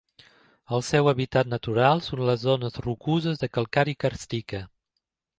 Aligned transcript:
El 0.75 0.83
seu 0.85 1.09
hàbitat 1.09 1.49
natural 1.49 2.01
són 2.05 2.23
les 2.29 2.41
zones 2.45 2.79
rocoses 2.85 3.43
de 3.43 3.49
calcària 3.59 3.99
càrstica. 4.05 4.63